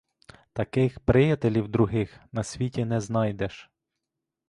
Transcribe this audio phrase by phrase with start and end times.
[0.53, 3.71] Таких приятелів других на світі не знайдеш.